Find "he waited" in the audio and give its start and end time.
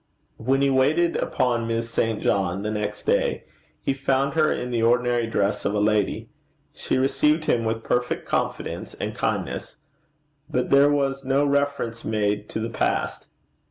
0.63-1.15